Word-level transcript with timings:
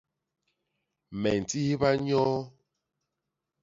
Me 1.19 1.31
ntihba 1.41 1.89
nyoo. 2.05 2.39